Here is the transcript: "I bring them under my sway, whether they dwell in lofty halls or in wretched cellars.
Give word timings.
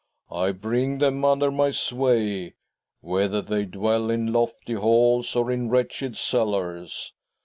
"I 0.31 0.51
bring 0.51 0.97
them 0.97 1.23
under 1.23 1.51
my 1.51 1.69
sway, 1.69 2.55
whether 3.01 3.39
they 3.39 3.65
dwell 3.65 4.09
in 4.09 4.33
lofty 4.33 4.73
halls 4.73 5.35
or 5.35 5.51
in 5.51 5.69
wretched 5.69 6.17
cellars. 6.17 7.13